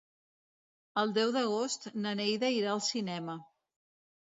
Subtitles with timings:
[1.01, 3.39] El deu d'agost na Neida irà al cinema.